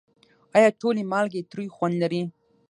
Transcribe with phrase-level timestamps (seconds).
[0.55, 2.21] آیا ټولې مالګې تریو خوند لري؟